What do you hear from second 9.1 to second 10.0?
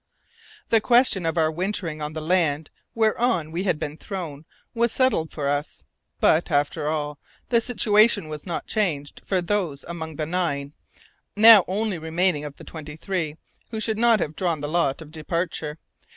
for those